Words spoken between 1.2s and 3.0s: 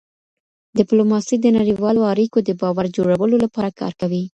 د نړیوالو اړیکو د باور